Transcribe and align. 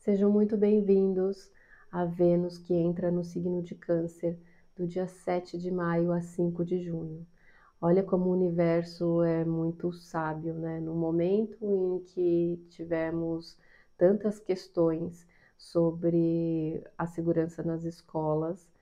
Sejam 0.00 0.30
muito 0.30 0.56
bem-vindos 0.56 1.52
a 1.92 2.06
Vênus 2.06 2.56
que 2.56 2.72
entra 2.72 3.10
no 3.10 3.22
signo 3.22 3.62
de 3.62 3.74
Câncer 3.74 4.40
do 4.74 4.86
dia 4.86 5.06
7 5.06 5.58
de 5.58 5.70
maio 5.70 6.10
a 6.10 6.22
5 6.22 6.64
de 6.64 6.82
junho. 6.82 7.26
Olha 7.78 8.02
como 8.02 8.30
o 8.30 8.32
universo 8.32 9.22
é 9.22 9.44
muito 9.44 9.92
sábio, 9.92 10.54
né? 10.54 10.80
No 10.80 10.94
momento 10.94 11.58
em 11.62 12.02
que 12.06 12.66
tivemos 12.70 13.58
tantas 13.98 14.38
questões 14.38 15.26
sobre 15.58 16.82
a 16.96 17.06
segurança 17.06 17.62
nas 17.62 17.84
escolas, 17.84 18.72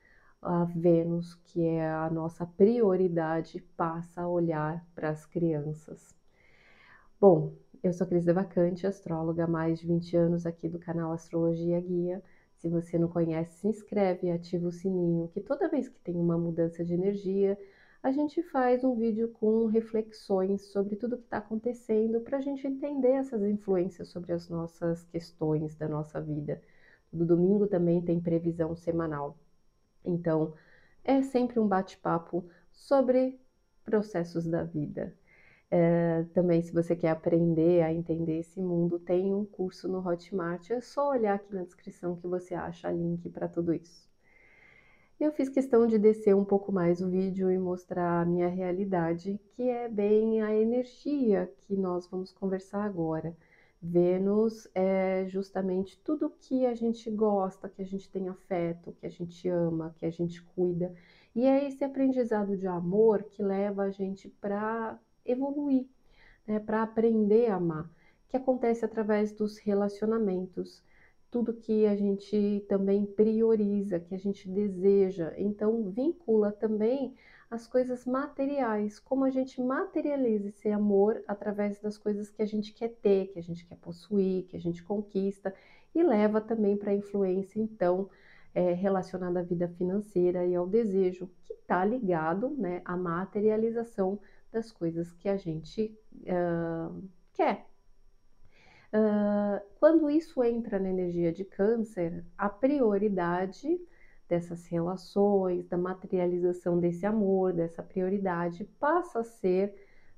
a 0.41 0.67
Vênus, 0.67 1.35
que 1.35 1.67
é 1.67 1.91
a 1.91 2.09
nossa 2.09 2.47
prioridade, 2.47 3.61
passa 3.77 4.23
a 4.23 4.29
olhar 4.29 4.87
para 4.95 5.11
as 5.11 5.27
crianças. 5.27 6.15
Bom, 7.21 7.55
eu 7.83 7.93
sou 7.93 8.07
Cris 8.07 8.25
Devacante, 8.25 8.87
astróloga 8.87 9.45
há 9.45 9.47
mais 9.47 9.79
de 9.79 9.87
20 9.87 10.17
anos 10.17 10.47
aqui 10.47 10.69
do 10.69 10.79
canal 10.79 11.13
Astrologia 11.13 11.81
Guia. 11.81 12.23
Se 12.57 12.69
você 12.69 12.99
não 12.99 13.09
conhece, 13.09 13.61
se 13.61 13.69
inscreve 13.69 14.27
e 14.27 14.31
ativa 14.31 14.67
o 14.67 14.73
sininho, 14.73 15.29
que 15.29 15.41
toda 15.41 15.69
vez 15.69 15.89
que 15.89 16.01
tem 16.01 16.17
uma 16.17 16.37
mudança 16.37 16.85
de 16.85 16.93
energia, 16.95 17.57
a 18.03 18.11
gente 18.11 18.43
faz 18.43 18.83
um 18.83 18.97
vídeo 18.97 19.29
com 19.29 19.67
reflexões 19.67 20.63
sobre 20.73 20.97
tudo 20.97 21.15
o 21.15 21.19
que 21.19 21.25
está 21.25 21.39
acontecendo 21.39 22.21
para 22.21 22.39
a 22.39 22.41
gente 22.41 22.67
entender 22.67 23.13
essas 23.13 23.43
influências 23.43 24.09
sobre 24.09 24.33
as 24.33 24.49
nossas 24.49 25.05
questões 25.05 25.77
da 25.77 25.89
nossa 25.89 26.21
vida. 26.21 26.61
No 27.13 27.25
domingo 27.25 27.67
também 27.67 28.03
tem 28.03 28.21
previsão 28.21 28.75
semanal. 28.75 29.39
Então, 30.05 30.55
é 31.05 31.23
sempre 31.23 31.61
um 31.61 31.67
bate-papo 31.67 32.45
sobre 32.73 33.41
processos 33.85 34.47
da 34.47 34.65
vida. 34.65 35.15
É, 35.71 36.25
também, 36.33 36.63
se 36.63 36.73
você 36.73 36.97
quer 36.97 37.11
aprender 37.11 37.83
a 37.83 37.93
entender 37.93 38.39
esse 38.41 38.61
mundo, 38.61 38.99
tem 38.99 39.35
um 39.35 39.45
curso 39.45 39.87
no 39.89 40.07
Hotmart. 40.07 40.71
É 40.71 40.81
só 40.81 41.11
olhar 41.11 41.35
aqui 41.35 41.55
na 41.55 41.65
descrição 41.65 42.17
que 42.17 42.27
você 42.27 42.55
acha 42.55 42.91
link 42.91 43.29
para 43.31 43.49
tudo 43.49 43.75
isso. 43.75 44.09
Eu 45.21 45.33
fiz 45.33 45.49
questão 45.49 45.87
de 45.87 45.99
descer 45.99 46.35
um 46.35 46.45
pouco 46.45 46.71
mais 46.73 47.01
o 47.03 47.11
vídeo 47.11 47.51
e 47.51 47.59
mostrar 47.59 48.23
a 48.23 48.25
minha 48.25 48.49
realidade, 48.49 49.39
que 49.57 49.63
é 49.69 49.89
bem 49.89 50.41
a 50.43 50.55
energia 50.55 51.53
que 51.63 51.77
nós 51.77 52.07
vamos 52.07 52.33
conversar 52.33 52.85
agora. 52.85 53.37
Vênus 53.83 54.69
é 54.75 55.27
justamente 55.29 55.99
tudo 56.05 56.31
que 56.31 56.65
a 56.67 56.75
gente 56.75 57.11
gosta, 57.11 57.69
que 57.69 57.83
a 57.83 57.85
gente 57.85 58.09
tem 58.11 58.29
afeto, 58.29 58.93
que 58.93 59.07
a 59.07 59.11
gente 59.11 59.49
ama, 59.49 59.95
que 59.99 60.07
a 60.07 60.11
gente 60.11 60.43
cuida. 60.43 60.95
E 61.35 61.45
é 61.47 61.67
esse 61.67 61.85
aprendizado 61.85 62.57
de 62.57 62.67
amor 62.67 63.25
que 63.25 63.43
leva 63.43 63.85
a 63.85 63.91
gente 63.91 64.29
para 64.29 64.99
evoluir, 65.31 65.87
né, 66.47 66.59
para 66.59 66.83
aprender 66.83 67.51
a 67.51 67.57
amar, 67.57 67.91
que 68.29 68.37
acontece 68.37 68.85
através 68.85 69.33
dos 69.33 69.59
relacionamentos, 69.59 70.83
tudo 71.31 71.53
que 71.53 71.87
a 71.87 71.95
gente 71.95 72.65
também 72.69 73.05
prioriza, 73.05 74.01
que 74.01 74.15
a 74.15 74.19
gente 74.19 74.49
deseja. 74.49 75.35
Então, 75.37 75.91
vincula 75.91 76.51
também 76.53 77.15
as 77.51 77.67
coisas 77.67 78.05
materiais, 78.05 78.99
como 78.99 79.25
a 79.25 79.31
gente 79.31 79.61
materializa 79.61 80.49
esse 80.49 80.71
amor 80.71 81.23
através 81.27 81.79
das 81.81 81.97
coisas 81.97 82.31
que 82.31 82.43
a 82.43 82.47
gente 82.47 82.73
quer 82.75 82.91
ter, 82.91 83.29
que 83.29 83.39
a 83.39 83.43
gente 83.43 83.65
quer 83.67 83.77
possuir, 83.77 84.45
que 84.45 84.57
a 84.57 84.61
gente 84.61 84.83
conquista, 84.83 85.55
e 85.95 86.03
leva 86.03 86.41
também 86.41 86.77
para 86.77 86.91
a 86.91 86.95
influência, 86.95 87.61
então, 87.61 88.11
é, 88.55 88.73
relacionada 88.73 89.41
à 89.41 89.43
vida 89.43 89.69
financeira 89.69 90.47
e 90.47 90.55
ao 90.55 90.67
desejo, 90.67 91.31
que 91.45 91.55
está 91.55 91.85
ligado 91.85 92.51
né, 92.51 92.83
à 92.85 92.97
materialização 92.97 94.19
das 94.53 94.73
coisas 94.73 95.13
que 95.13 95.29
a 95.29 95.37
gente 95.37 95.97
uh, 96.23 97.09
quer. 97.33 97.67
Uh, 98.93 99.61
quando 99.79 100.09
isso 100.09 100.43
entra 100.43 100.79
na 100.79 100.89
energia 100.89 101.33
de 101.33 101.45
câncer, 101.45 102.25
a 102.37 102.49
prioridade 102.49 103.79
dessas 104.27 104.67
relações, 104.67 105.67
da 105.67 105.77
materialização 105.77 106.79
desse 106.79 107.05
amor, 107.05 107.53
dessa 107.53 107.83
prioridade, 107.83 108.65
passa 108.79 109.21
a 109.21 109.25
ser 109.25 109.75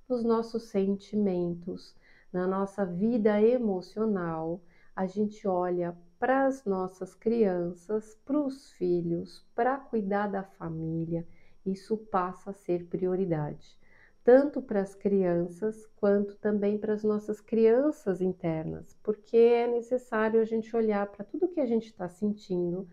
nos 0.08 0.24
nossos 0.24 0.64
sentimentos, 0.64 1.96
na 2.32 2.46
nossa 2.46 2.84
vida 2.84 3.40
emocional. 3.40 4.60
A 4.94 5.06
gente 5.06 5.46
olha 5.46 5.96
para 6.18 6.46
as 6.46 6.64
nossas 6.64 7.14
crianças, 7.14 8.14
para 8.24 8.38
os 8.38 8.70
filhos, 8.72 9.44
para 9.54 9.78
cuidar 9.78 10.28
da 10.28 10.42
família, 10.42 11.26
isso 11.64 11.96
passa 11.96 12.50
a 12.50 12.52
ser 12.52 12.86
prioridade 12.86 13.79
tanto 14.22 14.60
para 14.60 14.80
as 14.80 14.94
crianças 14.94 15.86
quanto 15.96 16.36
também 16.36 16.78
para 16.78 16.92
as 16.92 17.02
nossas 17.02 17.40
crianças 17.40 18.20
internas, 18.20 18.96
porque 19.02 19.36
é 19.36 19.66
necessário 19.66 20.40
a 20.40 20.44
gente 20.44 20.74
olhar 20.76 21.06
para 21.06 21.24
tudo 21.24 21.48
que 21.48 21.60
a 21.60 21.66
gente 21.66 21.86
está 21.86 22.08
sentindo 22.08 22.86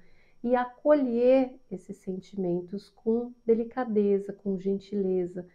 e 0.43 0.55
acolher 0.55 1.53
esses 1.69 1.97
sentimentos 1.97 2.89
com 2.89 3.33
delicadeza, 3.45 4.31
com 4.31 4.57
gentileza, 4.57 5.45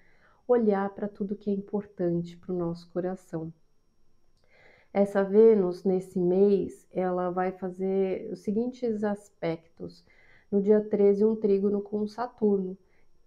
olhar 0.47 0.91
para 0.91 1.09
tudo 1.09 1.37
que 1.37 1.51
é 1.51 1.55
importante 1.55 2.37
para 2.37 2.53
o 2.53 2.59
nosso 2.59 2.91
coração. 2.91 3.53
Essa 4.93 5.25
Vênus, 5.25 5.85
nesse 5.85 6.19
mês, 6.21 6.87
ela 6.93 7.31
vai 7.31 7.53
fazer 7.53 8.31
os 8.31 8.41
seguintes 8.41 9.03
aspectos. 9.03 10.05
No 10.51 10.61
dia 10.61 10.83
13, 10.83 11.25
um 11.25 11.35
trígono 11.35 11.81
com 11.81 12.07
Saturno 12.07 12.77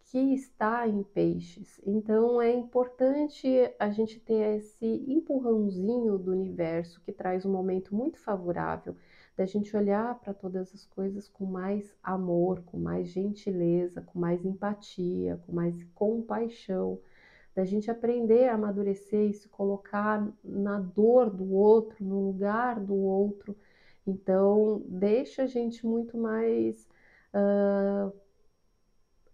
que 0.05 0.33
está 0.33 0.87
em 0.87 1.03
peixes. 1.03 1.81
Então 1.85 2.41
é 2.41 2.51
importante 2.51 3.47
a 3.79 3.89
gente 3.89 4.19
ter 4.19 4.57
esse 4.57 4.85
empurrãozinho 5.07 6.17
do 6.17 6.31
universo 6.31 7.01
que 7.01 7.11
traz 7.11 7.45
um 7.45 7.51
momento 7.51 7.95
muito 7.95 8.19
favorável 8.19 8.95
da 9.35 9.45
gente 9.45 9.75
olhar 9.75 10.17
para 10.19 10.33
todas 10.33 10.73
as 10.73 10.85
coisas 10.85 11.27
com 11.27 11.45
mais 11.45 11.93
amor, 12.01 12.61
com 12.65 12.77
mais 12.77 13.09
gentileza, 13.09 14.01
com 14.01 14.17
mais 14.17 14.45
empatia, 14.45 15.41
com 15.45 15.51
mais 15.51 15.83
compaixão, 15.93 16.99
da 17.53 17.65
gente 17.65 17.91
aprender 17.91 18.47
a 18.49 18.55
amadurecer 18.55 19.29
e 19.29 19.33
se 19.33 19.49
colocar 19.49 20.25
na 20.43 20.79
dor 20.79 21.29
do 21.29 21.53
outro, 21.53 22.03
no 22.03 22.27
lugar 22.27 22.79
do 22.79 22.95
outro. 22.95 23.55
Então, 24.07 24.81
deixa 24.87 25.43
a 25.43 25.47
gente 25.47 25.85
muito 25.85 26.17
mais 26.17 26.87
uh, 27.33 28.13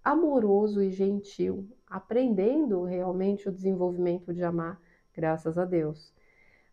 amoroso 0.04 0.82
e 0.82 0.90
gentil, 0.90 1.68
aprendendo 1.88 2.84
realmente 2.84 3.48
o 3.48 3.52
desenvolvimento 3.52 4.34
de 4.34 4.44
amar, 4.44 4.82
graças 5.14 5.58
a 5.58 5.66
Deus. 5.66 6.14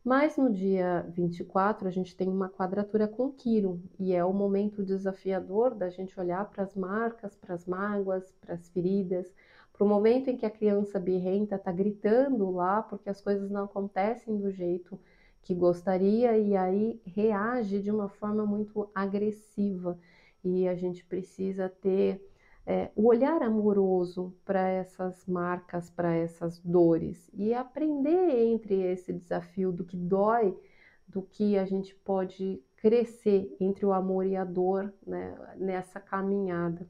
Mas 0.05 0.37
no 0.37 0.51
dia 0.51 1.05
24 1.11 1.87
a 1.87 1.91
gente 1.91 2.17
tem 2.17 2.29
uma 2.29 2.49
quadratura 2.49 3.07
com 3.07 3.31
Quirón 3.31 3.79
e 3.99 4.15
é 4.15 4.25
o 4.25 4.33
momento 4.33 4.83
desafiador 4.83 5.75
da 5.75 5.91
gente 5.91 6.19
olhar 6.19 6.49
para 6.49 6.63
as 6.63 6.75
marcas, 6.75 7.37
para 7.37 7.55
as 7.55 7.67
mágoas, 7.67 8.33
para 8.41 8.55
as 8.55 8.69
feridas, 8.71 9.35
para 9.73 9.85
o 9.85 9.89
momento 9.89 10.29
em 10.31 10.37
que 10.37 10.47
a 10.47 10.51
criança 10.51 10.99
birrenta 10.99 11.57
está 11.57 11.71
gritando 11.71 12.51
lá 12.51 12.81
porque 12.83 13.11
as 13.11 13.21
coisas 13.21 13.51
não 13.51 13.65
acontecem 13.65 14.39
do 14.39 14.51
jeito 14.51 14.99
que 15.43 15.55
gostaria 15.55 16.39
e 16.39 16.57
aí 16.57 17.01
reage 17.05 17.81
de 17.81 17.91
uma 17.91 18.09
forma 18.09 18.47
muito 18.47 18.91
agressiva 18.95 19.99
e 20.43 20.67
a 20.67 20.75
gente 20.75 21.05
precisa 21.05 21.69
ter 21.69 22.21
é, 22.69 22.91
o 22.95 23.07
olhar 23.07 23.43
amoroso 23.43 24.37
para 24.45 24.69
essas 24.69 25.25
marcas, 25.25 25.89
para 25.89 26.15
essas 26.15 26.61
dores 26.61 27.31
e 27.33 27.55
aprender 27.55 28.45
entre 28.45 28.83
esse 28.83 29.11
desafio 29.11 29.73
do 29.73 29.87
que 29.87 29.97
dói, 29.97 30.55
do 31.07 31.23
que 31.23 31.57
a 31.57 31.65
gente 31.65 31.95
pode 31.95 32.63
crescer 32.77 33.57
entre 33.59 33.87
o 33.87 33.93
amor 33.93 34.27
e 34.27 34.37
a 34.37 34.45
dor 34.45 34.93
né, 35.07 35.35
nessa 35.57 35.99
caminhada. 35.99 36.87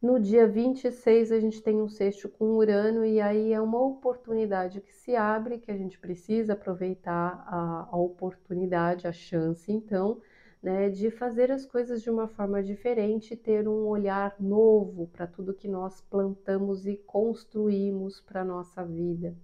No 0.00 0.20
dia 0.20 0.46
26 0.46 1.32
a 1.32 1.40
gente 1.40 1.60
tem 1.60 1.82
um 1.82 1.88
sexto 1.88 2.28
com 2.28 2.52
Urano 2.52 3.04
e 3.04 3.20
aí 3.20 3.52
é 3.52 3.60
uma 3.60 3.82
oportunidade 3.84 4.80
que 4.80 4.92
se 4.92 5.16
abre, 5.16 5.58
que 5.58 5.72
a 5.72 5.76
gente 5.76 5.98
precisa 5.98 6.52
aproveitar 6.52 7.44
a, 7.44 7.88
a 7.90 7.96
oportunidade, 7.96 9.08
a 9.08 9.12
chance 9.12 9.72
então, 9.72 10.20
né, 10.62 10.88
de 10.88 11.10
fazer 11.10 11.50
as 11.52 11.64
coisas 11.64 12.02
de 12.02 12.10
uma 12.10 12.28
forma 12.28 12.62
diferente, 12.62 13.36
ter 13.36 13.68
um 13.68 13.86
olhar 13.86 14.34
novo 14.40 15.06
para 15.08 15.26
tudo 15.26 15.54
que 15.54 15.68
nós 15.68 16.00
plantamos 16.00 16.86
e 16.86 16.96
construímos 16.96 18.20
para 18.20 18.42
a 18.42 18.44
nossa 18.44 18.84
vida. 18.84 19.36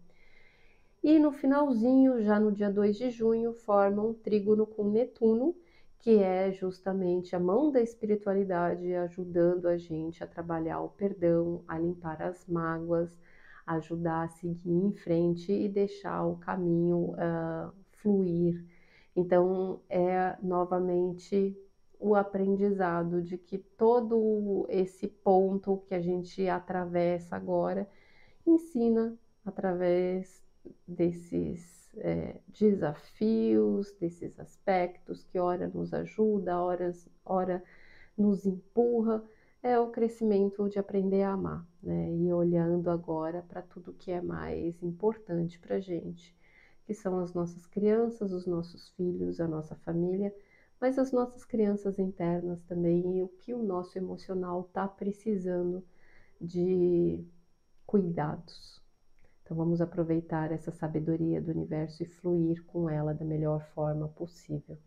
E 1.03 1.19
no 1.19 1.33
finalzinho, 1.33 2.23
já 2.23 2.41
no 2.41 2.51
dia 2.51 2.71
2 2.71 2.97
de 2.97 3.11
junho, 3.11 3.53
forma 3.53 4.03
um 4.03 4.15
trígono 4.15 4.67
com 4.67 4.91
Netuno, 4.91 5.55
que 5.99 6.19
é 6.19 6.51
justamente 6.53 7.37
a 7.37 7.41
mão 7.41 7.71
da 7.71 7.81
espiritualidade 7.81 8.95
ajudando 8.95 9.67
a 9.67 9.77
gente 9.77 10.23
a 10.23 10.27
trabalhar 10.27 10.81
o 10.81 10.89
perdão, 10.89 11.63
a 11.69 11.79
limpar 11.79 12.23
as 12.23 12.47
mágoas, 12.47 13.19
ajudar 13.67 14.25
a 14.25 14.29
seguir 14.29 14.71
em 14.71 14.93
frente 14.93 15.53
e 15.53 15.69
deixar 15.69 16.25
o 16.27 16.37
caminho 16.37 17.13
uh, 17.13 17.73
fluir 17.93 18.63
então, 19.17 19.81
é 19.89 20.37
novamente 20.43 21.57
o 21.99 22.15
aprendizado 22.15 23.23
de 23.23 23.39
que 23.39 23.59
todo 23.59 24.67
esse 24.69 25.07
ponto 25.09 25.83
que 25.87 25.95
a 25.95 26.01
gente 26.01 26.49
atravessa 26.49 27.37
agora 27.37 27.89
ensina 28.47 29.17
através 29.45 30.43
desses 30.87 31.91
é, 31.97 32.41
desafios, 32.49 33.93
desses 33.93 34.39
aspectos 34.41 35.25
que 35.25 35.39
ora 35.39 35.69
nos 35.69 35.95
ajuda, 35.95 36.61
ora, 36.61 36.91
ora 37.25 37.63
nos 38.19 38.45
empurra, 38.45 39.25
é 39.63 39.79
o 39.79 39.91
crescimento 39.91 40.69
de 40.69 40.79
aprender 40.79 41.23
a 41.23 41.33
amar, 41.33 41.67
né? 41.83 42.13
E 42.13 42.33
olhando 42.33 42.91
agora 42.91 43.43
para 43.49 43.63
tudo 43.63 43.95
que 43.95 44.11
é 44.11 44.21
mais 44.21 44.83
importante 44.83 45.59
para 45.59 45.77
a 45.77 45.81
gente, 45.81 46.37
que 46.85 46.95
são 46.95 47.19
as 47.19 47.35
nossas 47.35 47.67
crianças, 47.67 48.33
os 48.33 48.47
nossos 48.47 48.91
filhos, 48.91 49.41
a 49.41 49.49
nossa 49.49 49.75
família, 49.77 50.35
mas 50.81 50.99
as 50.99 51.13
nossas 51.13 51.45
crianças 51.45 51.99
internas 51.99 52.63
também 52.65 53.19
e 53.19 53.23
o 53.23 53.29
que 53.29 53.55
o 53.55 53.63
nosso 53.63 53.97
emocional 53.99 54.63
está 54.63 54.87
precisando 54.87 55.85
de 56.41 57.25
cuidados. 57.87 58.83
Então 59.43 59.57
vamos 59.57 59.81
aproveitar 59.81 60.53
essa 60.53 60.71
sabedoria 60.73 61.41
do 61.41 61.51
universo 61.51 62.03
e 62.03 62.07
fluir 62.07 62.65
com 62.65 62.89
ela 62.89 63.15
da 63.15 63.25
melhor 63.25 63.63
forma 63.75 64.09
possível. 64.09 64.79